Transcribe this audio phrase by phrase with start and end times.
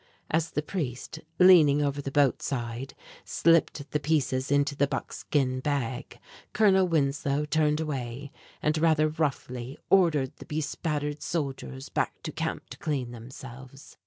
[0.31, 6.17] As the priest, leaning over the boat side, slipped the pieces into the buckskin bag,
[6.53, 8.31] Colonel Winslow turned away,
[8.63, 13.95] and rather roughly ordered the bespattered soldiers back to camp to clean themselves.